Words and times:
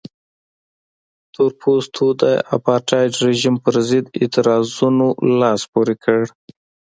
تور 1.33 1.51
پوستو 1.61 2.05
د 2.21 2.23
اپارټایډ 2.57 3.11
رژیم 3.27 3.55
پرضد 3.63 4.05
اعتراضونو 4.19 5.07
لاس 5.39 5.61
پورې 5.71 5.95
کړ. 6.03 6.19